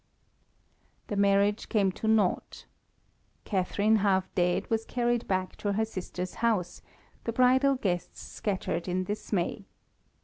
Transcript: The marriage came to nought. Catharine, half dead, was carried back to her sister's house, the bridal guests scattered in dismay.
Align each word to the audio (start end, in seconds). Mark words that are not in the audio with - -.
The 1.09 1.15
marriage 1.15 1.69
came 1.69 1.91
to 1.91 2.07
nought. 2.07 2.65
Catharine, 3.45 3.97
half 3.97 4.33
dead, 4.33 4.67
was 4.67 4.83
carried 4.83 5.27
back 5.27 5.55
to 5.57 5.73
her 5.73 5.85
sister's 5.85 6.33
house, 6.41 6.81
the 7.25 7.31
bridal 7.31 7.75
guests 7.75 8.19
scattered 8.19 8.87
in 8.87 9.03
dismay. 9.03 9.67